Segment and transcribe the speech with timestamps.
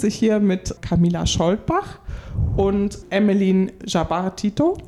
[0.00, 1.98] Sitze ich hier mit Camila Scholtbach
[2.56, 4.78] und Emmeline Jabartito.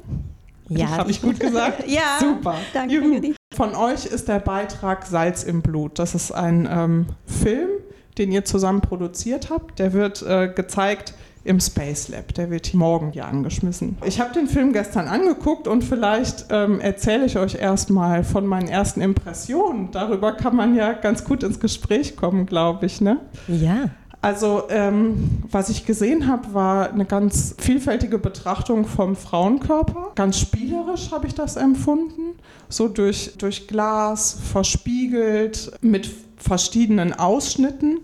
[0.70, 0.88] Ja.
[0.88, 1.84] Habe ich gut gesagt?
[1.86, 2.18] ja.
[2.18, 2.54] Super.
[2.72, 2.94] Danke.
[2.94, 3.34] Juhu.
[3.54, 5.98] Von euch ist der Beitrag Salz im Blut.
[5.98, 7.68] Das ist ein ähm, Film,
[8.16, 9.78] den ihr zusammen produziert habt.
[9.78, 11.12] Der wird äh, gezeigt
[11.44, 12.32] im Space Lab.
[12.34, 13.98] Der wird morgen hier angeschmissen.
[14.06, 18.68] Ich habe den Film gestern angeguckt und vielleicht ähm, erzähle ich euch erstmal von meinen
[18.68, 19.90] ersten Impressionen.
[19.92, 23.02] Darüber kann man ja ganz gut ins Gespräch kommen, glaube ich.
[23.02, 23.18] Ne?
[23.48, 23.90] Ja.
[24.22, 30.12] Also ähm, was ich gesehen habe, war eine ganz vielfältige Betrachtung vom Frauenkörper.
[30.14, 32.36] Ganz spielerisch habe ich das empfunden.
[32.68, 37.98] So durch, durch Glas, verspiegelt, mit verschiedenen Ausschnitten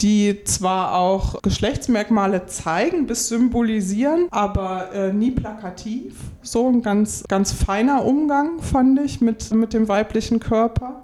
[0.00, 6.14] die zwar auch Geschlechtsmerkmale zeigen bis symbolisieren, aber äh, nie plakativ.
[6.42, 11.03] So ein ganz, ganz feiner Umgang, fand ich, mit, mit dem weiblichen Körper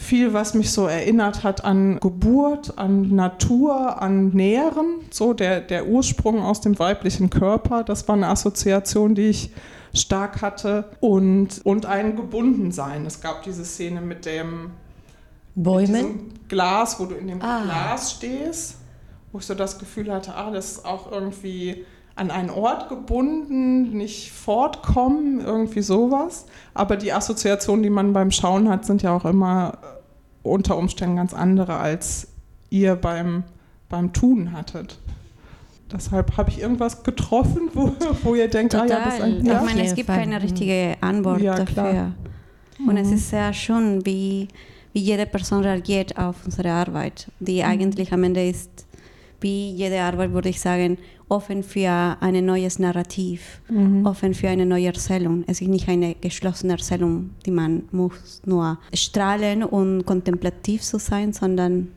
[0.00, 5.86] viel, was mich so erinnert hat an Geburt, an Natur, an Nähren, so der, der
[5.86, 7.84] Ursprung aus dem weiblichen Körper.
[7.84, 9.50] Das war eine Assoziation, die ich
[9.92, 10.86] stark hatte.
[11.00, 13.04] Und, und ein Gebundensein.
[13.04, 14.70] Es gab diese Szene mit dem
[15.54, 16.32] Bäumen?
[16.48, 17.62] Glas, wo du in dem ah.
[17.62, 18.76] Glas stehst,
[19.32, 21.84] wo ich so das Gefühl hatte, ah, das ist auch irgendwie
[22.16, 26.46] an einen Ort gebunden, nicht fortkommen, irgendwie sowas.
[26.74, 29.78] Aber die Assoziationen, die man beim Schauen hat, sind ja auch immer
[30.42, 32.28] unter Umständen ganz andere, als
[32.70, 33.44] ihr beim,
[33.88, 34.98] beim Tun hattet.
[35.92, 37.92] Deshalb habe ich irgendwas getroffen, wo,
[38.22, 38.90] wo ihr denkt, Total.
[38.90, 39.58] ah ja, das ist ein, ja.
[39.58, 42.12] Ich meine, es gibt keine richtige Antwort ja, dafür.
[42.78, 42.96] Und mhm.
[42.96, 44.48] es ist sehr schön, wie,
[44.92, 47.68] wie jede Person reagiert auf unsere Arbeit, die mhm.
[47.68, 48.86] eigentlich am Ende ist,
[49.40, 50.98] wie jede Arbeit, würde ich sagen,
[51.30, 54.04] offen für ein neues Narrativ, mhm.
[54.04, 55.44] offen für eine neue Erzählung.
[55.46, 61.32] Es ist nicht eine geschlossene Erzählung, die man muss nur strahlen und kontemplativ zu sein,
[61.32, 61.88] sondern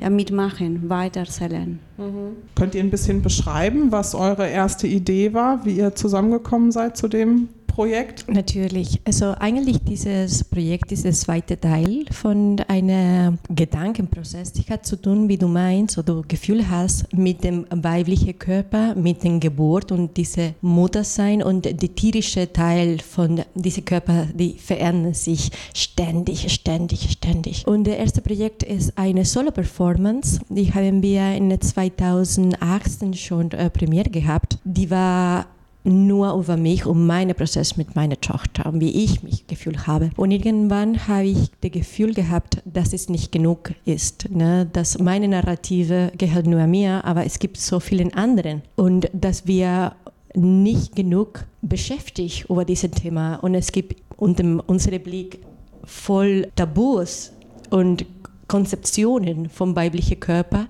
[0.00, 1.78] ja, mitmachen, weitererzählen.
[1.98, 2.36] Mhm.
[2.54, 7.08] Könnt ihr ein bisschen beschreiben, was eure erste Idee war, wie ihr zusammengekommen seid zu
[7.08, 7.48] dem
[7.80, 8.26] Projekt?
[8.28, 9.00] Natürlich.
[9.06, 14.52] Also eigentlich dieses Projekt ist der zweite Teil von einem Gedankenprozess.
[14.52, 19.24] Die hat zu tun, wie du meinst oder Gefühl hast, mit dem weiblichen Körper, mit
[19.24, 25.50] der Geburt und diese Muttersein und der tierische Teil von diesem Körper, die verändern sich
[25.74, 27.66] ständig, ständig, ständig.
[27.66, 34.10] Und das erste Projekt ist eine Solo-Performance, die haben wir in 2018 schon äh, Premiere
[34.10, 34.58] gehabt.
[34.64, 35.46] Die war
[35.84, 40.10] nur über mich und meinen Prozess mit meiner Tochter und wie ich mich gefühlt habe.
[40.16, 44.68] Und irgendwann habe ich das Gefühl gehabt, dass es nicht genug ist, ne?
[44.72, 49.94] dass meine Narrative gehört nur mir, aber es gibt so viele anderen und dass wir
[50.34, 55.40] nicht genug beschäftigt über dieses Thema und es gibt unter unserem Blick
[55.84, 57.32] voll Tabus
[57.70, 58.04] und
[58.46, 60.66] Konzeptionen vom weiblichen Körper,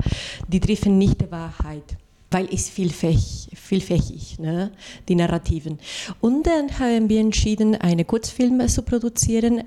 [0.49, 1.97] die treffen nicht die Wahrheit
[2.31, 4.71] weil es vielfältig, vielfältig ne,
[5.09, 5.79] die Narrativen.
[6.21, 9.65] Und dann haben wir entschieden, eine Kurzfilm zu produzieren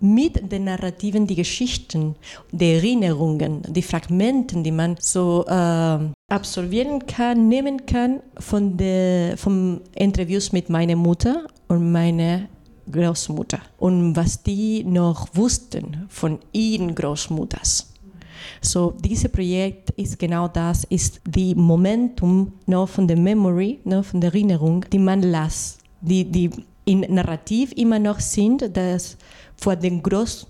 [0.00, 2.14] mit den Narrativen, die Geschichten,
[2.52, 5.98] die Erinnerungen, die Fragmenten, die man so äh,
[6.28, 12.48] absolvieren kann, nehmen kann von den vom Interviews mit meiner Mutter und meiner
[12.90, 17.93] Großmutter und was die noch wussten von ihren Großmutters.
[18.60, 24.20] So, dieses Projekt ist genau das, ist die Momentum no, von der Memory, no, von
[24.20, 26.50] der Erinnerung, die man lässt, die, die
[26.84, 29.16] in Narrativ immer noch sind, dass
[29.56, 30.46] vor den Groß,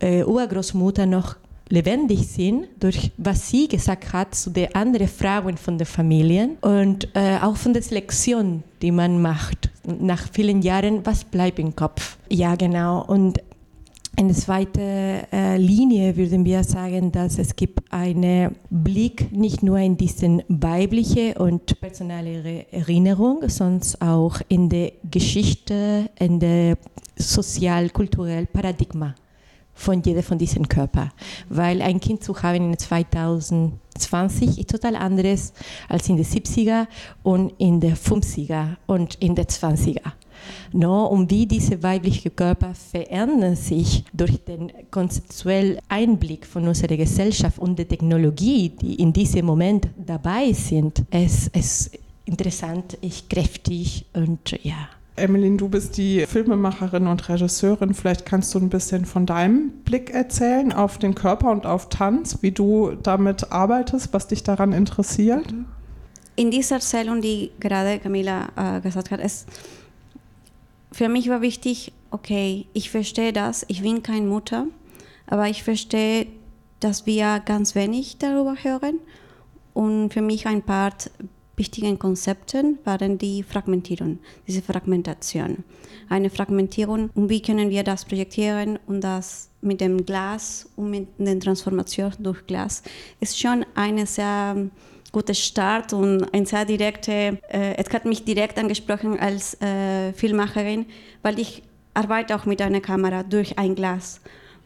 [0.00, 1.36] äh, Urgroßmutter noch
[1.68, 7.08] lebendig sind, durch was sie gesagt hat zu den anderen Frauen von der Familien und
[7.14, 9.70] äh, auch von der Selektion, die man macht.
[9.86, 12.18] Nach vielen Jahren, was bleibt im Kopf?
[12.28, 13.04] Ja, genau.
[13.04, 13.40] Und
[14.16, 19.78] in der zweiten äh, Linie würden wir sagen, dass es gibt einen Blick nicht nur
[19.78, 26.78] in diese weibliche und personale Erinnerung, sondern auch in der Geschichte, in der
[27.16, 29.14] sozial-kulturellen Paradigma
[29.74, 31.10] von jeder von diesen Körpern.
[31.48, 35.52] Weil ein Kind zu haben in 2020 ist total anderes
[35.88, 36.86] als in den 70er
[37.22, 40.12] und in den 50er und in den 20er.
[40.72, 47.58] No, und wie diese weiblichen Körper verändern sich durch den konzeptuellen Einblick von unserer Gesellschaft
[47.58, 54.58] und der Technologie, die in diesem Moment dabei sind, es ist interessant, ist kräftig und
[54.62, 54.88] ja.
[55.16, 57.94] Emmeline, du bist die Filmemacherin und Regisseurin.
[57.94, 62.38] Vielleicht kannst du ein bisschen von deinem Blick erzählen auf den Körper und auf Tanz,
[62.40, 65.54] wie du damit arbeitest, was dich daran interessiert.
[66.34, 69.46] In dieser Erzählung, die gerade Camila äh, gesagt hat, ist
[70.94, 74.68] für mich war wichtig, okay, ich verstehe das, ich bin keine Mutter,
[75.26, 76.28] aber ich verstehe,
[76.78, 79.00] dass wir ganz wenig darüber hören.
[79.72, 80.92] Und für mich ein paar
[81.56, 85.64] wichtige Konzepte waren die Fragmentierung, diese Fragmentation.
[86.08, 91.08] Eine Fragmentierung, und wie können wir das projektieren und das mit dem Glas und mit
[91.18, 92.84] der Transformation durch Glas,
[93.18, 94.70] ist schon eine sehr
[95.14, 100.86] guter Start und ein sehr direkte, äh, es hat mich direkt angesprochen als äh, Filmmacherin,
[101.22, 101.62] weil ich
[101.94, 104.20] arbeite auch mit einer Kamera durch ein Glas.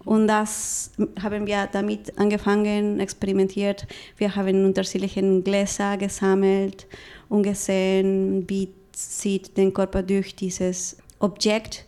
[0.07, 0.91] Und das
[1.23, 3.87] haben wir damit angefangen, experimentiert.
[4.17, 6.87] Wir haben unterschiedliche Gläser gesammelt
[7.29, 11.85] und gesehen, wie sieht der Körper durch dieses Objekt.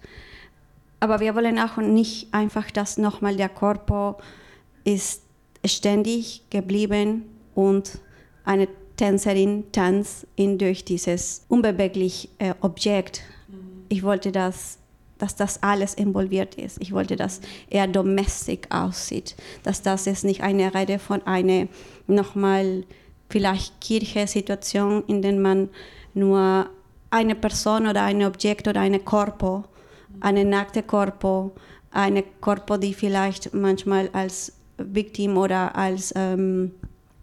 [1.01, 4.19] Aber wir wollen auch nicht einfach, dass nochmal der Körper
[4.85, 5.23] ist
[5.65, 7.25] ständig geblieben
[7.55, 8.01] und
[8.45, 13.23] eine Tänzerin tanzt in durch dieses unbewegliche äh, Objekt.
[13.49, 13.85] Mhm.
[13.89, 14.79] Ich wollte, dass,
[15.17, 16.79] dass das alles involviert ist.
[16.81, 17.41] Ich wollte, dass
[17.71, 21.67] er domestic aussieht, dass das ist nicht eine Rede von einer
[22.07, 22.85] nochmal
[23.31, 25.71] vielleicht Kirche-Situation, in der man
[26.13, 26.69] nur
[27.11, 30.17] eine Person oder ein Objekt oder eine Korpo, mhm.
[30.21, 31.53] eine nackte Korpo,
[31.91, 36.73] eine Korpo, die vielleicht manchmal als Victim oder als ähm,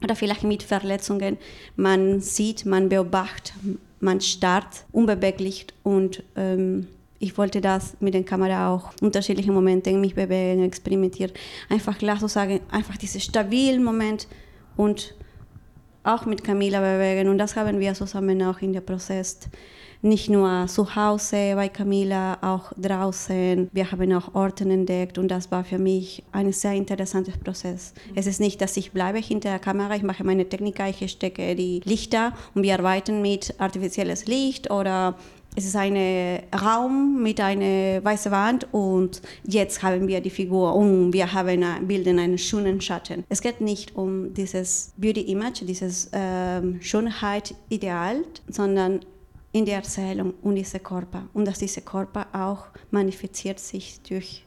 [0.03, 1.38] oder vielleicht mit Verletzungen.
[1.75, 3.53] Man sieht, man beobachtet,
[3.99, 6.88] man starrt unbeweglich und ähm,
[7.19, 11.31] ich wollte das mit der Kamera auch unterschiedliche Momente mich bewegen, experimentieren.
[11.67, 14.27] Einfach klar zu sagen, einfach diesen stabilen Moment
[14.75, 15.15] und
[16.03, 17.27] auch mit Camila bewegen.
[17.29, 19.39] Und das haben wir zusammen auch in dem Prozess
[20.01, 23.69] nicht nur zu Hause bei Camila, auch draußen.
[23.71, 27.94] Wir haben auch Orte entdeckt und das war für mich ein sehr interessanter Prozess.
[28.15, 31.55] Es ist nicht, dass ich bleibe hinter der Kamera, ich mache meine Technik, ich stecke
[31.55, 35.15] die Lichter und wir arbeiten mit artifizielles Licht oder
[35.57, 35.97] es ist ein
[36.53, 42.19] Raum mit einer weißen Wand und jetzt haben wir die Figur und wir haben bilden
[42.19, 43.23] einen schönen Schatten.
[43.27, 48.99] Es geht nicht um dieses Beauty Image, dieses ähm, Schönheit-Ideal, sondern
[49.57, 54.45] in der Erzählung und dieser Körper und dass dieser Körper auch manifestiert sich durch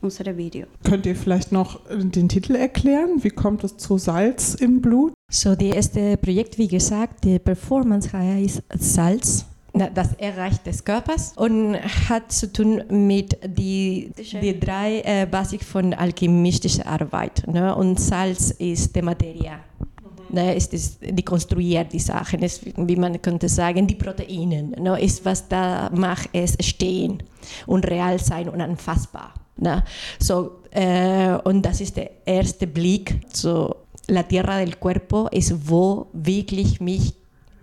[0.00, 0.66] unsere Video.
[0.82, 3.22] Könnt ihr vielleicht noch den Titel erklären?
[3.22, 5.12] Wie kommt es zu Salz im Blut?
[5.30, 9.46] So, das erste Projekt, wie gesagt, die Performance heißt Salz
[9.94, 15.94] das Erreich des Körpers und hat zu tun mit die, die drei äh, Basic von
[15.94, 17.46] alchemistischer Arbeit.
[17.46, 17.74] Ne?
[17.74, 19.52] Und Salz ist die Materie
[20.32, 25.00] ne, ist, ist, die konstruiert die Sachen, ist, wie man könnte sagen, die Proteine, ne,
[25.00, 27.22] ist was da macht es stehen
[27.66, 29.34] und real sein und anfassbar.
[29.56, 29.84] Ne?
[30.18, 33.76] So, äh, und das ist der erste Blick, so
[34.08, 37.14] La Tierra del Cuerpo ist, wo wirklich mich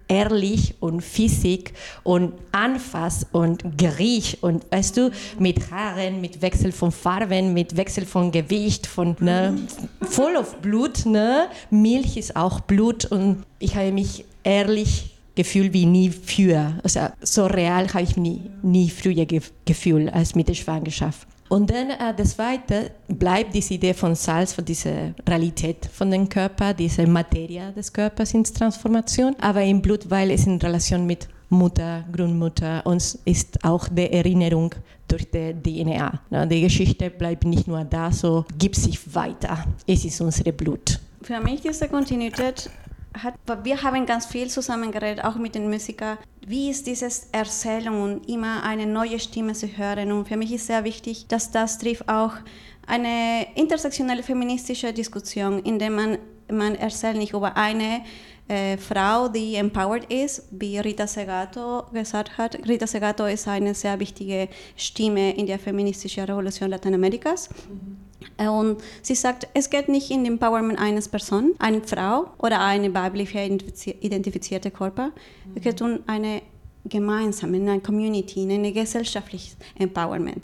[0.09, 1.73] ehrlich und Physik
[2.03, 8.05] und Anfass und Gericht und weißt du, mit Haaren, mit Wechsel von Farben, mit Wechsel
[8.05, 9.57] von Gewicht, von ne,
[10.01, 11.47] voll auf Blut, ne?
[11.69, 16.73] Milch ist auch Blut und ich habe mich ehrlich gefühlt wie nie früher.
[16.83, 19.25] Also so real habe ich mich nie, nie früher
[19.65, 21.27] gefühlt als mit der Schwangerschaft.
[21.49, 26.29] Und dann äh, das Zweite bleibt diese Idee von Salz, von dieser Realität von dem
[26.29, 31.27] Körper, diese Materie des Körpers in Transformation, aber im Blut, weil es in Relation mit
[31.49, 34.75] Mutter, Grundmutter und ist auch die Erinnerung
[35.07, 36.45] durch die DNA.
[36.45, 39.65] Die Geschichte bleibt nicht nur da, so gibt sich weiter.
[39.87, 40.99] Es ist unser Blut.
[41.23, 42.69] Für mich diese Kontinuität
[43.13, 46.17] hat, wir haben ganz viel zusammen geredet, auch mit den Musikern.
[46.45, 50.11] Wie ist dieses Erzählung und immer eine neue Stimme zu hören?
[50.11, 52.33] Und für mich ist sehr wichtig, dass das trifft auch
[52.87, 56.17] eine intersektionelle feministische Diskussion, in der man,
[56.51, 58.01] man erzählt nicht über eine
[58.47, 62.67] äh, Frau, die empowered ist, wie Rita Segato gesagt hat.
[62.67, 67.49] Rita Segato ist eine sehr wichtige Stimme in der feministischen Revolution Lateinamerikas.
[67.49, 68.08] Mhm.
[68.37, 73.33] Und sie sagt, es geht nicht in Empowerment eines Person, eine Frau oder eine weiblich
[73.33, 75.07] identifizierte Körper.
[75.07, 75.53] Mhm.
[75.55, 76.41] Es geht um eine
[76.85, 80.43] gemeinsam, in einer Community, in einem gesellschaftlichen Empowerment.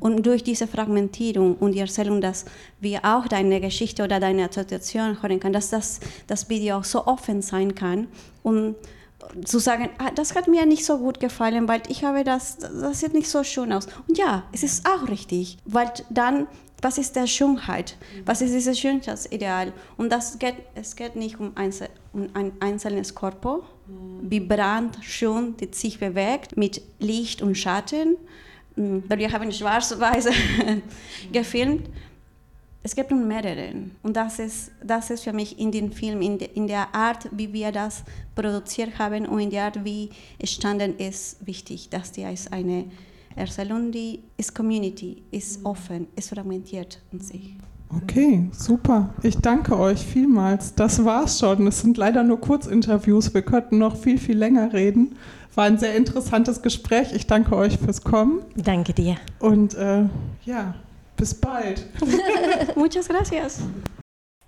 [0.00, 2.44] Und durch diese Fragmentierung und die Erzählung, dass
[2.80, 7.06] wir auch deine Geschichte oder deine Assoziation hören können, dass das, das Video auch so
[7.06, 8.08] offen sein kann
[8.42, 8.76] und
[9.44, 13.00] zu sagen, ah, das hat mir nicht so gut gefallen, weil ich habe das, das
[13.00, 13.86] sieht nicht so schön aus.
[14.08, 16.48] Und ja, es ist auch richtig, weil dann
[16.82, 17.96] was ist der Schönheit?
[18.26, 19.72] Was ist dieses Schönheitsideal?
[19.96, 24.30] Und das geht, es geht nicht um, Einzel, um ein einzelnes Körper, mhm.
[24.30, 28.16] vibrant, schön, die sich bewegt mit Licht und Schatten.
[28.74, 29.04] Mhm.
[29.08, 30.28] Wir haben schwarz-weiß
[31.32, 31.88] gefilmt.
[32.84, 33.74] Es geht um mehrere.
[34.02, 37.28] Und das ist, das ist für mich in dem Film, in, de, in der Art,
[37.30, 38.02] wie wir das
[38.34, 40.10] produziert haben und in der Art, wie
[40.40, 42.86] es standen ist, wichtig, dass die als eine
[43.36, 43.92] Erzählung,
[44.36, 47.56] ist Community, ist offen, ist fragmentiert in sich.
[47.94, 49.10] Okay, super.
[49.22, 50.74] Ich danke euch vielmals.
[50.74, 51.66] Das war's schon.
[51.66, 53.34] Es sind leider nur Kurzinterviews.
[53.34, 55.16] Wir könnten noch viel, viel länger reden.
[55.54, 57.12] War ein sehr interessantes Gespräch.
[57.12, 58.40] Ich danke euch fürs Kommen.
[58.56, 59.16] Danke dir.
[59.40, 60.04] Und äh,
[60.44, 60.74] ja,
[61.16, 61.86] bis bald.
[62.76, 63.60] Muchas gracias.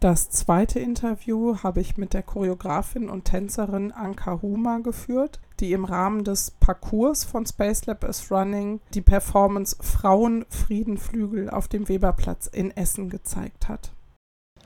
[0.01, 5.85] Das zweite Interview habe ich mit der Choreografin und Tänzerin Anka Huma geführt, die im
[5.85, 12.47] Rahmen des Parcours von Space Lab is Running die Performance Frauen Friedenflügel auf dem Weberplatz
[12.47, 13.93] in Essen gezeigt hat.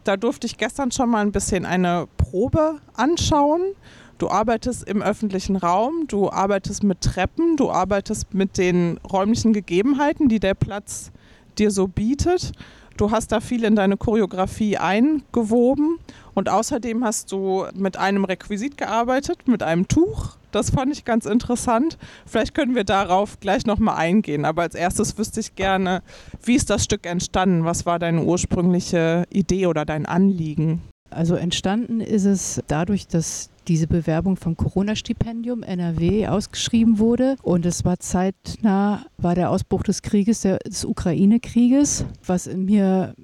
[0.04, 3.74] Da durfte ich gestern schon mal ein bisschen eine Probe anschauen.
[4.16, 10.28] Du arbeitest im öffentlichen Raum, du arbeitest mit Treppen, du arbeitest mit den räumlichen Gegebenheiten,
[10.28, 11.12] die der Platz
[11.58, 12.52] dir so bietet.
[12.96, 15.98] Du hast da viel in deine Choreografie eingewoben
[16.34, 20.37] und außerdem hast du mit einem Requisit gearbeitet, mit einem Tuch.
[20.50, 21.98] Das fand ich ganz interessant.
[22.26, 24.44] Vielleicht können wir darauf gleich nochmal eingehen.
[24.44, 26.02] Aber als erstes wüsste ich gerne,
[26.42, 27.64] wie ist das Stück entstanden?
[27.64, 30.80] Was war deine ursprüngliche Idee oder dein Anliegen?
[31.10, 37.36] Also entstanden ist es dadurch, dass diese Bewerbung vom Corona-Stipendium NRW ausgeschrieben wurde.
[37.42, 43.14] Und es war zeitnah, war der Ausbruch des Krieges, des Ukraine-Krieges, was in mir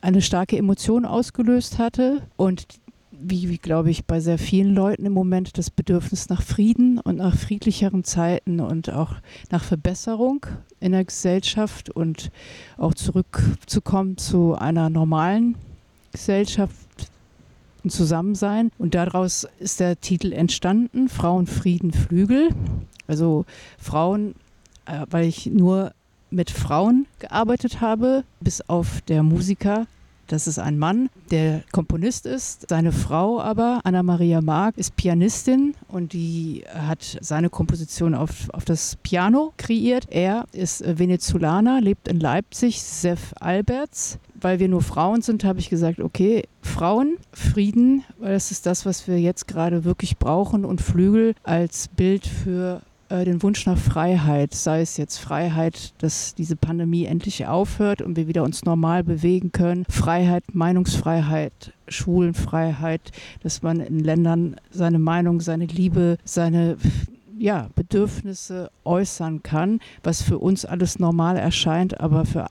[0.00, 2.22] eine starke Emotion ausgelöst hatte.
[2.36, 2.66] Und
[3.22, 7.16] wie, wie glaube ich, bei sehr vielen Leuten im Moment das Bedürfnis nach Frieden und
[7.16, 9.14] nach friedlicheren Zeiten und auch
[9.50, 10.46] nach Verbesserung
[10.80, 12.30] in der Gesellschaft und
[12.76, 15.56] auch zurückzukommen zu einer normalen
[16.12, 16.74] Gesellschaft,
[17.84, 18.70] ein Zusammensein.
[18.78, 22.50] Und daraus ist der Titel entstanden, Frauen, Frieden, Flügel.
[23.06, 23.44] Also
[23.78, 24.34] Frauen,
[24.86, 25.92] äh, weil ich nur
[26.30, 29.86] mit Frauen gearbeitet habe, bis auf der Musiker.
[30.30, 32.66] Das ist ein Mann, der Komponist ist.
[32.68, 38.94] Seine Frau aber, Anna-Maria Mark, ist Pianistin und die hat seine Komposition auf, auf das
[39.02, 40.06] Piano kreiert.
[40.08, 45.68] Er ist Venezolaner, lebt in Leipzig, Sef Alberts weil wir nur Frauen sind, habe ich
[45.68, 50.80] gesagt, okay, Frauen, Frieden, weil das ist das, was wir jetzt gerade wirklich brauchen und
[50.80, 56.56] Flügel als Bild für äh, den Wunsch nach Freiheit, sei es jetzt Freiheit, dass diese
[56.56, 63.12] Pandemie endlich aufhört und wir wieder uns normal bewegen können, Freiheit, Meinungsfreiheit, Schwulenfreiheit,
[63.42, 66.76] dass man in Ländern seine Meinung, seine Liebe, seine
[67.36, 72.46] ja, Bedürfnisse äußern kann, was für uns alles normal erscheint, aber für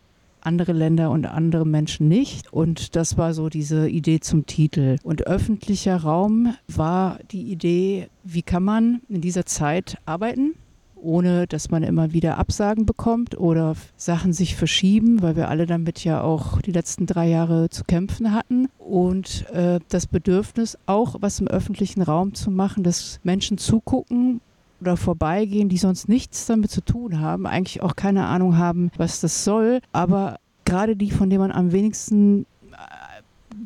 [0.49, 2.51] andere Länder und andere Menschen nicht.
[2.51, 4.95] Und das war so diese Idee zum Titel.
[5.03, 10.55] Und öffentlicher Raum war die Idee, wie kann man in dieser Zeit arbeiten?
[11.01, 16.03] ohne dass man immer wieder Absagen bekommt oder Sachen sich verschieben, weil wir alle damit
[16.03, 18.67] ja auch die letzten drei Jahre zu kämpfen hatten.
[18.77, 24.41] Und äh, das Bedürfnis, auch was im öffentlichen Raum zu machen, dass Menschen zugucken,
[24.81, 29.19] oder vorbeigehen, die sonst nichts damit zu tun haben, eigentlich auch keine Ahnung haben, was
[29.19, 33.21] das soll, aber gerade die, von denen man am wenigsten äh,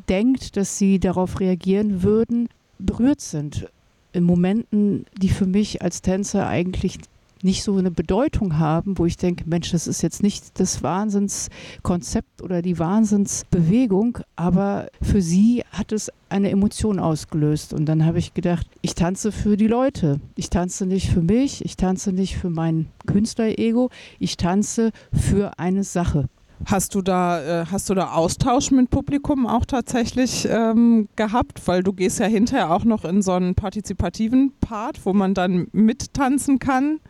[0.08, 3.68] denkt, dass sie darauf reagieren würden, berührt sind.
[4.12, 6.98] In Momenten, die für mich als Tänzer eigentlich
[7.44, 12.42] nicht so eine Bedeutung haben, wo ich denke, Mensch, das ist jetzt nicht das Wahnsinnskonzept
[12.42, 17.72] oder die Wahnsinnsbewegung, aber für sie hat es eine Emotion ausgelöst.
[17.72, 20.20] Und dann habe ich gedacht, ich tanze für die Leute.
[20.34, 25.84] Ich tanze nicht für mich, ich tanze nicht für mein Künstlerego, ich tanze für eine
[25.84, 26.28] Sache.
[26.66, 31.60] Hast du da, äh, hast du da Austausch mit Publikum auch tatsächlich ähm, gehabt?
[31.66, 35.68] Weil du gehst ja hinterher auch noch in so einen partizipativen Part, wo man dann
[35.72, 37.00] mittanzen kann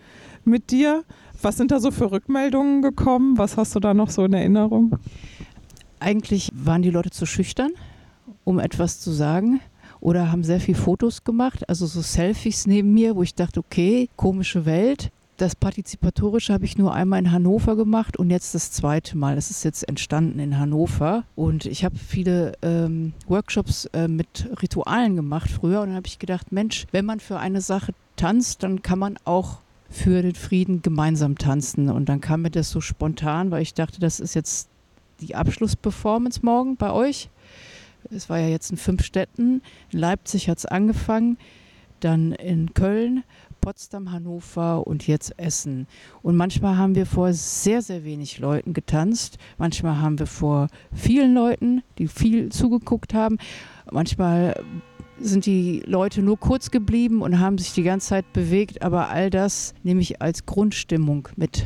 [0.45, 1.05] mit dir.
[1.41, 3.39] Was sind da so für Rückmeldungen gekommen?
[3.39, 4.99] Was hast du da noch so in Erinnerung?
[6.01, 7.71] Eigentlich waren die Leute zu schüchtern,
[8.43, 9.61] um etwas zu sagen
[10.01, 14.11] oder haben sehr viel Fotos gemacht, also so Selfies neben mir, wo ich dachte, okay,
[14.17, 19.17] komische Welt das Partizipatorische habe ich nur einmal in Hannover gemacht und jetzt das zweite
[19.17, 19.37] Mal.
[19.37, 25.17] Es ist jetzt entstanden in Hannover und ich habe viele ähm, Workshops äh, mit Ritualen
[25.17, 28.83] gemacht früher und dann habe ich gedacht, Mensch, wenn man für eine Sache tanzt, dann
[28.83, 29.59] kann man auch
[29.91, 31.89] für den Frieden gemeinsam tanzen.
[31.89, 34.69] Und dann kam mir das so spontan, weil ich dachte, das ist jetzt
[35.21, 37.31] die Abschlussperformance morgen bei euch.
[38.11, 39.63] Es war ja jetzt in fünf Städten.
[39.91, 41.39] In Leipzig hat es angefangen,
[42.01, 43.25] dann in Köln
[43.65, 45.87] Potsdam, Hannover und jetzt Essen.
[46.21, 49.39] Und manchmal haben wir vor sehr, sehr wenig Leuten getanzt.
[49.57, 53.39] Manchmal haben wir vor vielen Leuten, die viel zugeguckt haben.
[53.91, 54.63] Manchmal
[55.19, 59.31] sind die Leute nur kurz geblieben und haben sich die ganze Zeit bewegt, aber all
[59.31, 61.65] das nehme ich als Grundstimmung mit.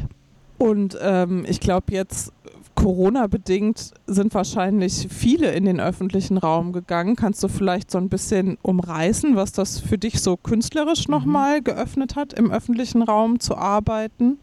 [0.57, 2.33] Und ähm, ich glaube, jetzt
[2.79, 7.17] Corona-bedingt sind wahrscheinlich viele in den öffentlichen Raum gegangen.
[7.17, 11.15] Kannst du vielleicht so ein bisschen umreißen, was das für dich so künstlerisch mhm.
[11.15, 14.39] nochmal geöffnet hat, im öffentlichen Raum zu arbeiten?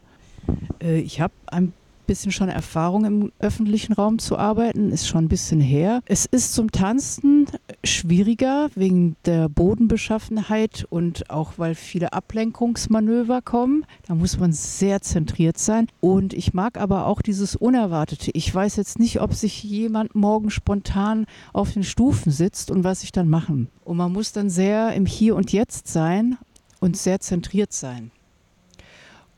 [0.81, 1.71] Äh, ich habe ein
[2.05, 6.01] bisschen schon Erfahrung im öffentlichen Raum zu arbeiten, ist schon ein bisschen her.
[6.05, 7.47] Es ist zum Tanzen
[7.83, 13.85] schwieriger wegen der Bodenbeschaffenheit und auch weil viele Ablenkungsmanöver kommen.
[14.07, 15.87] Da muss man sehr zentriert sein.
[15.99, 18.31] Und ich mag aber auch dieses Unerwartete.
[18.33, 23.03] Ich weiß jetzt nicht, ob sich jemand morgen spontan auf den Stufen sitzt und was
[23.03, 23.69] ich dann machen.
[23.83, 26.37] Und man muss dann sehr im Hier und Jetzt sein
[26.79, 28.11] und sehr zentriert sein.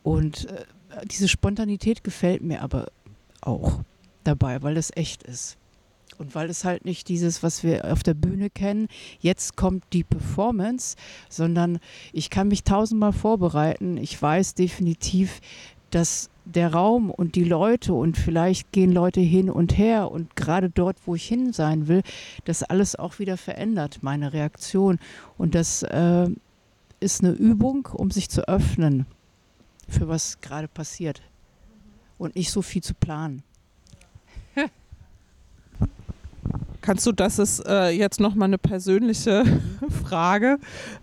[0.03, 0.63] Und äh,
[1.06, 2.88] diese Spontanität gefällt mir aber
[3.42, 3.82] auch
[4.24, 5.58] dabei, weil es echt ist.
[6.18, 8.88] Und weil es halt nicht dieses, was wir auf der Bühne kennen,
[9.20, 10.96] jetzt kommt die Performance,
[11.30, 11.80] sondern
[12.12, 13.98] ich kann mich tausendmal vorbereiten.
[13.98, 15.42] Ich weiß definitiv,
[15.92, 20.70] dass der Raum und die Leute und vielleicht gehen Leute hin und her und gerade
[20.70, 22.01] dort, wo ich hin sein will,
[22.46, 25.00] das alles auch wieder verändert, meine Reaktion.
[25.38, 26.30] Und das äh,
[27.00, 29.06] ist eine Übung, um sich zu öffnen
[29.88, 31.22] für was gerade passiert
[32.17, 33.44] und nicht so viel zu planen.
[36.82, 39.43] Kannst du, das ist äh, jetzt nochmal eine persönliche
[40.04, 40.58] Frage.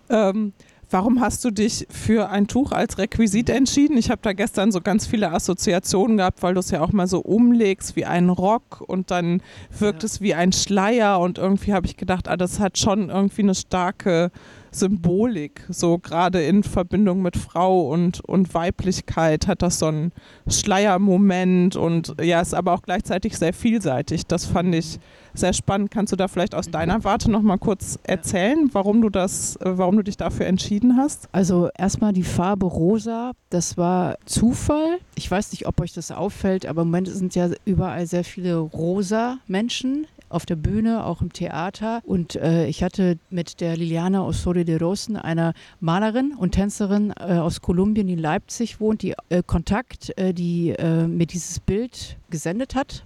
[0.08, 0.52] Ähm,
[0.90, 3.96] warum hast du dich für ein Tuch als Requisit entschieden?
[3.96, 7.06] Ich habe da gestern so ganz viele Assoziationen gehabt, weil du es ja auch mal
[7.06, 9.42] so umlegst wie ein Rock und dann
[9.78, 10.06] wirkt ja.
[10.06, 13.54] es wie ein Schleier und irgendwie habe ich gedacht, ah, das hat schon irgendwie eine
[13.54, 14.30] starke
[14.74, 20.12] Symbolik, so gerade in Verbindung mit Frau und, und Weiblichkeit hat das so einen
[20.48, 24.26] Schleiermoment und ja, ist aber auch gleichzeitig sehr vielseitig.
[24.26, 24.98] Das fand ich
[25.34, 25.90] sehr spannend.
[25.90, 29.96] Kannst du da vielleicht aus deiner Warte noch mal kurz erzählen, warum du das, warum
[29.96, 31.28] du dich dafür entschieden hast?
[31.32, 34.98] Also erstmal die Farbe rosa, das war Zufall.
[35.16, 38.56] Ich weiß nicht, ob euch das auffällt, aber im Moment sind ja überall sehr viele
[38.56, 42.00] rosa Menschen auf der Bühne, auch im Theater.
[42.04, 47.34] Und äh, ich hatte mit der Liliana Osorio de Rosen, einer Malerin und Tänzerin äh,
[47.34, 52.16] aus Kolumbien, die in Leipzig wohnt, die äh, Kontakt, äh, die äh, mir dieses Bild
[52.30, 53.04] gesendet hat.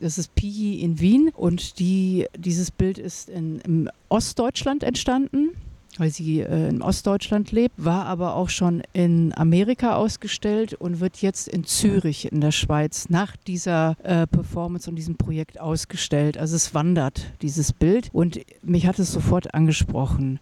[0.00, 5.50] Das ist Pigi in Wien und die, dieses Bild ist in, im Ostdeutschland entstanden
[5.98, 11.18] weil sie äh, in Ostdeutschland lebt, war aber auch schon in Amerika ausgestellt und wird
[11.18, 16.38] jetzt in Zürich in der Schweiz nach dieser äh, Performance und diesem Projekt ausgestellt.
[16.38, 18.08] Also es wandert, dieses Bild.
[18.12, 20.38] Und mich hat es sofort angesprochen.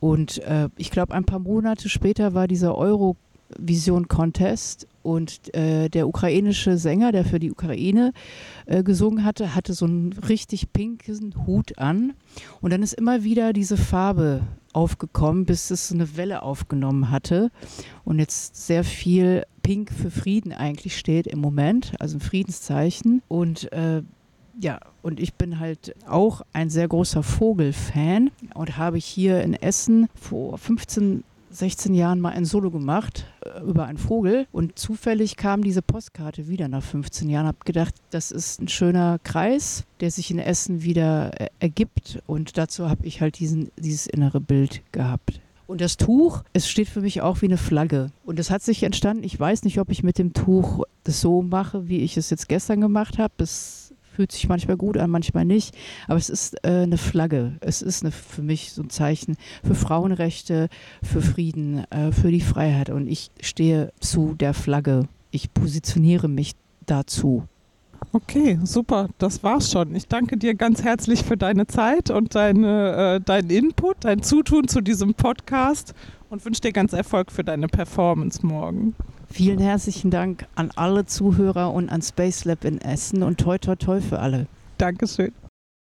[0.00, 6.08] Und äh, ich glaube, ein paar Monate später war dieser Eurovision Contest und äh, der
[6.08, 8.12] ukrainische Sänger, der für die Ukraine
[8.66, 12.14] äh, gesungen hatte, hatte so einen richtig pinken Hut an.
[12.60, 14.42] Und dann ist immer wieder diese Farbe
[14.74, 17.50] aufgekommen, bis es eine Welle aufgenommen hatte
[18.04, 23.22] und jetzt sehr viel Pink für Frieden eigentlich steht im Moment, also ein Friedenszeichen.
[23.28, 24.02] Und äh,
[24.60, 30.08] ja, und ich bin halt auch ein sehr großer Vogelfan und habe hier in Essen
[30.14, 31.24] vor 15
[31.54, 36.48] 16 Jahren mal ein Solo gemacht äh, über einen Vogel und zufällig kam diese Postkarte
[36.48, 37.46] wieder nach 15 Jahren.
[37.46, 42.58] Habe gedacht, das ist ein schöner Kreis, der sich in Essen wieder äh, ergibt und
[42.58, 45.40] dazu habe ich halt diesen, dieses innere Bild gehabt.
[45.66, 48.10] Und das Tuch, es steht für mich auch wie eine Flagge.
[48.26, 51.40] Und es hat sich entstanden, ich weiß nicht, ob ich mit dem Tuch das so
[51.40, 53.32] mache, wie ich es jetzt gestern gemacht habe.
[54.14, 55.74] Fühlt sich manchmal gut an, manchmal nicht.
[56.06, 57.54] Aber es ist äh, eine Flagge.
[57.60, 60.68] Es ist eine, für mich so ein Zeichen für Frauenrechte,
[61.02, 62.90] für Frieden, äh, für die Freiheit.
[62.90, 65.08] Und ich stehe zu der Flagge.
[65.30, 66.52] Ich positioniere mich
[66.86, 67.44] dazu.
[68.12, 69.94] Okay, super, das war's schon.
[69.96, 74.68] Ich danke dir ganz herzlich für deine Zeit und deine, äh, deinen Input, dein Zutun
[74.68, 75.94] zu diesem Podcast
[76.30, 78.94] und wünsche dir ganz Erfolg für deine Performance morgen.
[79.34, 83.74] Vielen herzlichen Dank an alle Zuhörer und an Space Lab in Essen und toi toi
[83.74, 84.46] toi für alle.
[84.78, 85.32] Dankeschön.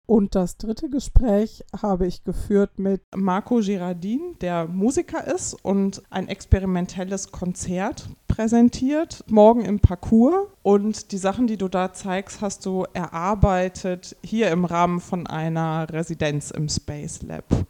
[0.07, 6.29] Und das dritte Gespräch habe ich geführt mit Marco Girardin, der Musiker ist und ein
[6.29, 10.47] experimentelles Konzert präsentiert, morgen im Parcours.
[10.63, 15.89] Und die Sachen, die du da zeigst, hast du erarbeitet hier im Rahmen von einer
[15.91, 17.67] Residenz im Space Lab.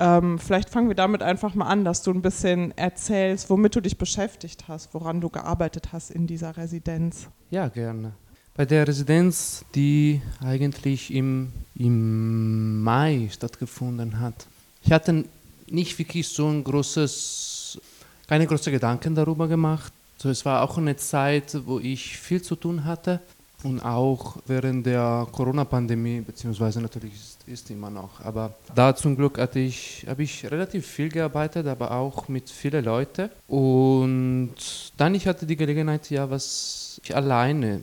[0.00, 3.82] Ähm, vielleicht fangen wir damit einfach mal an, dass du ein bisschen erzählst, womit du
[3.82, 7.28] dich beschäftigt hast, woran du gearbeitet hast in dieser Residenz.
[7.50, 8.12] Ja, gerne.
[8.54, 14.46] Bei der Residenz, die eigentlich im, im Mai stattgefunden hat.
[14.82, 15.26] Ich hatte
[15.66, 17.78] nicht wirklich so ein großes,
[18.26, 19.92] keine großen Gedanken darüber gemacht.
[20.16, 23.20] So, es war auch eine Zeit, wo ich viel zu tun hatte
[23.62, 28.20] und auch während der Corona-Pandemie, beziehungsweise natürlich ist, ist, immer noch.
[28.24, 32.84] Aber da zum Glück hatte ich, habe ich relativ viel gearbeitet, aber auch mit vielen
[32.84, 33.28] Leuten.
[33.48, 34.54] Und
[34.96, 37.80] dann ich hatte die Gelegenheit, ja, was ich alleine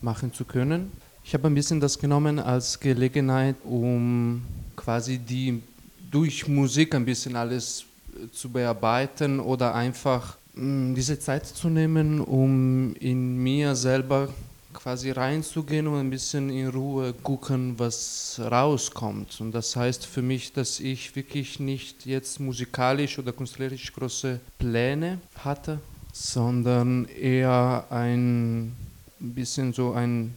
[0.00, 0.92] machen zu können.
[1.24, 4.42] Ich habe ein bisschen das genommen als Gelegenheit, um
[4.76, 5.62] quasi die
[6.10, 12.20] durch Musik ein bisschen alles äh, zu bearbeiten oder einfach mm, diese Zeit zu nehmen,
[12.20, 14.28] um in mir selber
[14.76, 19.40] quasi reinzugehen und ein bisschen in Ruhe gucken, was rauskommt.
[19.40, 25.18] Und das heißt für mich, dass ich wirklich nicht jetzt musikalisch oder künstlerisch große Pläne
[25.42, 25.80] hatte,
[26.12, 28.72] sondern eher ein
[29.18, 30.36] bisschen so ein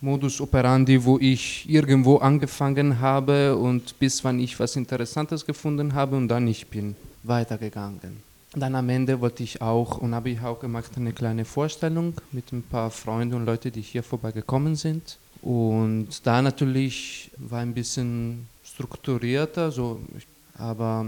[0.00, 6.16] Modus operandi, wo ich irgendwo angefangen habe und bis wann ich was Interessantes gefunden habe
[6.16, 8.33] und dann ich bin weitergegangen.
[8.56, 12.52] Dann am Ende wollte ich auch und habe ich auch gemacht eine kleine Vorstellung mit
[12.52, 15.18] ein paar Freunden und Leuten, die hier vorbeigekommen sind.
[15.42, 20.00] Und da natürlich war ein bisschen strukturierter, so,
[20.56, 21.04] aber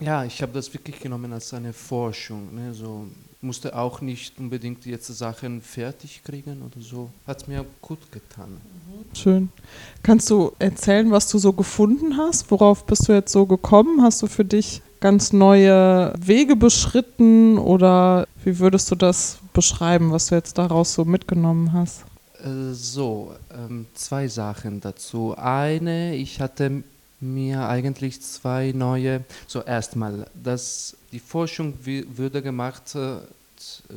[0.00, 2.54] ja, ich habe das wirklich genommen als eine Forschung.
[2.54, 3.06] Ne, so
[3.40, 7.10] musste auch nicht unbedingt jetzt Sachen fertig kriegen oder so.
[7.26, 8.60] Hat mir gut getan.
[9.14, 9.50] Schön.
[10.02, 12.50] Kannst du erzählen, was du so gefunden hast?
[12.50, 14.02] Worauf bist du jetzt so gekommen?
[14.02, 20.28] Hast du für dich ganz neue Wege beschritten oder wie würdest du das beschreiben, was
[20.28, 22.04] du jetzt daraus so mitgenommen hast?
[22.42, 25.34] Äh, so, ähm, zwei Sachen dazu.
[25.36, 26.84] Eine, ich hatte
[27.20, 33.16] mir eigentlich zwei neue, so erstmal, dass die Forschung würde gemacht äh,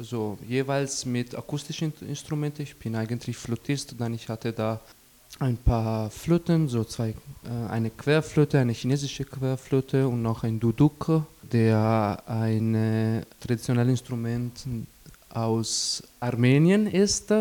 [0.02, 2.64] so jeweils mit akustischen Instrumenten.
[2.64, 4.80] Ich bin eigentlich Flötist, dann ich hatte da
[5.40, 11.24] ein paar Flöten, so zwei, äh, eine Querflöte, eine chinesische Querflöte und noch ein Duduk,
[11.42, 14.66] der ein traditionelles Instrument
[15.30, 17.32] aus Armenien ist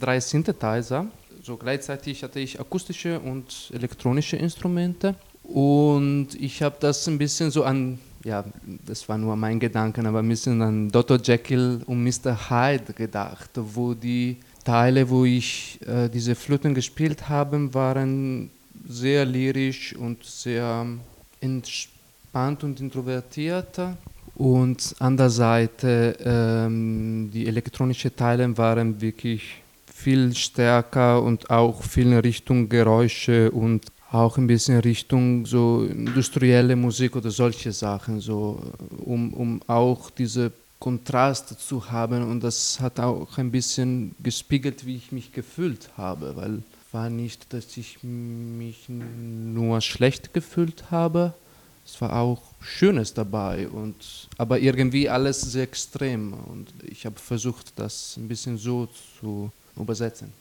[0.00, 1.06] 3 Synthesizer.
[1.42, 5.14] So gleichzeitig hatte ich akustische und elektronische Instrumente.
[5.42, 8.44] Und ich habe das ein bisschen so an, ja,
[8.86, 11.18] das war nur mein Gedanken, aber ein bisschen an Dr.
[11.22, 12.50] Jekyll und Mr.
[12.50, 18.50] Hyde gedacht, wo die Teile, wo ich äh, diese Flöten gespielt habe, waren
[18.86, 20.86] sehr lyrisch und sehr
[21.40, 23.80] entspannt und introvertiert.
[24.34, 29.62] Und an der Seite ähm, die elektronischen Teile waren wirklich
[29.98, 36.76] viel stärker und auch viel in Richtung Geräusche und auch ein bisschen Richtung so industrielle
[36.76, 38.62] Musik oder solche Sachen, so,
[39.04, 44.96] um, um auch diese Kontrast zu haben und das hat auch ein bisschen gespiegelt, wie
[44.96, 51.34] ich mich gefühlt habe, weil war nicht, dass ich mich nur schlecht gefühlt habe.
[51.84, 56.32] Es war auch Schönes dabei, und, aber irgendwie alles sehr extrem.
[56.32, 58.88] Und ich habe versucht, das ein bisschen so
[59.20, 59.50] zu
[59.80, 60.32] übersetzen.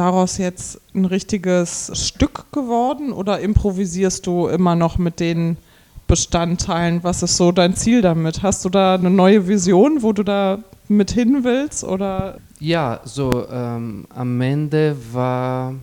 [0.00, 5.58] Daraus jetzt ein richtiges Stück geworden oder improvisierst du immer noch mit den
[6.06, 7.04] Bestandteilen?
[7.04, 8.42] Was ist so dein Ziel damit?
[8.42, 10.58] Hast du da eine neue Vision, wo du da
[10.88, 11.84] mit hin willst?
[11.84, 12.38] Oder?
[12.60, 15.74] Ja, so ähm, am Ende war,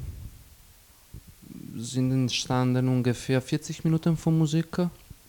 [1.76, 4.80] sind entstanden ungefähr 40 Minuten von Musik.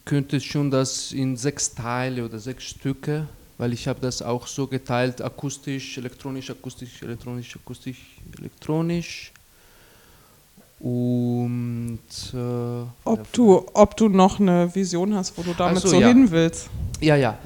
[0.07, 3.27] Könnte schon das in sechs Teile oder sechs Stücke
[3.59, 7.99] weil ich habe das auch so geteilt, akustisch, elektronisch, akustisch, elektronisch, akustisch,
[8.38, 9.33] elektronisch.
[10.81, 11.99] Und
[12.33, 12.37] äh,
[13.05, 16.07] ob du, ob du noch eine Vision hast, wo du damit so, so ja.
[16.07, 16.71] hin willst.
[17.01, 17.37] Ja, ja.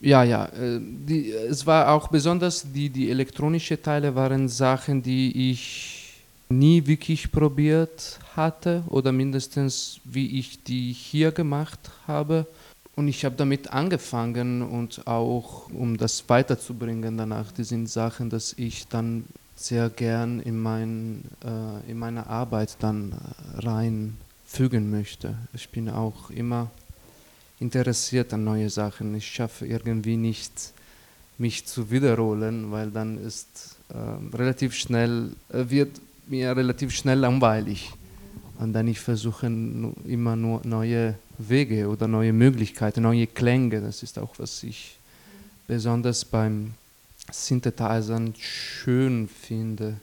[0.00, 0.46] Ja, ja.
[0.46, 6.02] Äh, die, es war auch besonders, die, die elektronischen Teile waren Sachen, die ich
[6.48, 12.46] nie wirklich probiert hatte oder mindestens wie ich die hier gemacht habe.
[12.94, 18.52] Und ich habe damit angefangen und auch, um das weiterzubringen danach, die sind Sachen, dass
[18.58, 19.24] ich dann
[19.56, 23.14] sehr gern in, mein, äh, in meine Arbeit dann
[23.54, 25.36] reinfügen möchte.
[25.54, 26.70] Ich bin auch immer
[27.60, 29.14] interessiert an neue Sachen.
[29.14, 30.72] Ich schaffe irgendwie nicht,
[31.38, 37.92] mich zu wiederholen, weil dann ist äh, relativ schnell, äh, wird mir relativ schnell langweilig.
[38.62, 43.80] Und dann ich versuche immer nur neue Wege oder neue Möglichkeiten, neue Klänge.
[43.80, 44.98] Das ist auch, was ich
[45.66, 46.74] besonders beim
[47.32, 49.94] Synthesizern schön finde,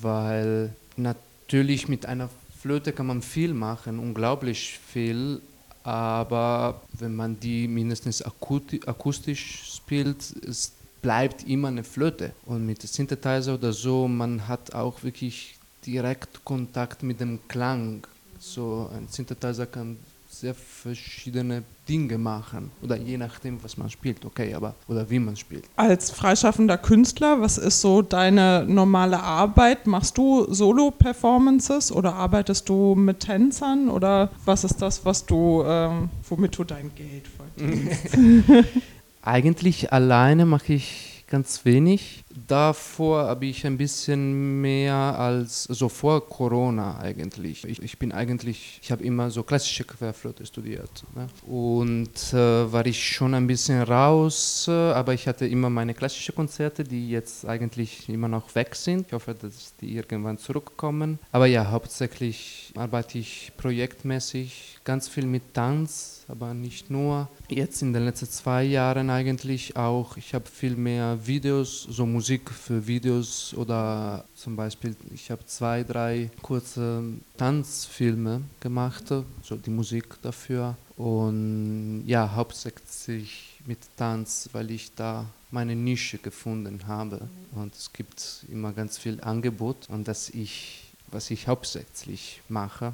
[0.00, 2.28] weil natürlich mit einer
[2.60, 5.40] Flöte kann man viel machen, unglaublich viel,
[5.84, 12.32] aber wenn man die mindestens akustisch spielt, es bleibt immer eine Flöte.
[12.44, 18.06] Und mit Synthesizer oder so, man hat auch wirklich direkt Kontakt mit dem Klang.
[18.38, 19.96] So ein Synthesizer kann
[20.30, 25.36] sehr verschiedene Dinge machen oder je nachdem, was man spielt, okay, aber oder wie man
[25.36, 25.64] spielt.
[25.76, 29.86] Als freischaffender Künstler, was ist so deine normale Arbeit?
[29.86, 36.10] Machst du Solo-Performances oder arbeitest du mit Tänzern oder was ist das, was du, ähm,
[36.28, 38.68] womit du dein Geld verdienst?
[39.22, 42.24] Eigentlich alleine mache ich ganz wenig.
[42.46, 47.64] Davor habe ich ein bisschen mehr als so vor Corona eigentlich.
[47.64, 51.04] Ich, ich bin eigentlich, ich habe immer so klassische Querflöte studiert.
[51.14, 51.26] Ne?
[51.46, 56.34] Und äh, war ich schon ein bisschen raus, äh, aber ich hatte immer meine klassischen
[56.34, 59.06] Konzerte, die jetzt eigentlich immer noch weg sind.
[59.06, 61.18] Ich hoffe, dass die irgendwann zurückkommen.
[61.32, 67.28] Aber ja, hauptsächlich arbeite ich projektmäßig ganz viel mit Tanz, aber nicht nur.
[67.48, 70.16] Jetzt in den letzten zwei Jahren eigentlich auch.
[70.16, 75.82] Ich habe viel mehr Videos, so Musik für Videos oder zum Beispiel, ich habe zwei,
[75.82, 77.02] drei kurze
[77.38, 79.04] Tanzfilme gemacht,
[79.42, 80.76] so die Musik dafür.
[80.98, 87.26] Und ja, hauptsächlich mit Tanz, weil ich da meine Nische gefunden habe.
[87.52, 92.92] Und es gibt immer ganz viel Angebot und das ich, was ich hauptsächlich mache,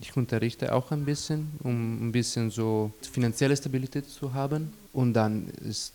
[0.00, 4.74] ich unterrichte auch ein bisschen, um ein bisschen so finanzielle Stabilität zu haben.
[4.92, 5.94] Und dann ist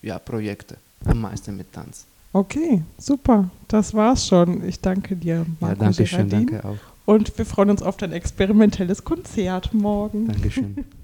[0.00, 2.06] ja Projekte am meisten mit Tanz.
[2.32, 3.50] Okay, super.
[3.68, 4.64] Das war's schon.
[4.64, 6.78] Ich danke dir, Marco Ja, danke schön, danke auch.
[7.04, 10.28] Und wir freuen uns auf dein experimentelles Konzert morgen.
[10.28, 10.84] Dankeschön.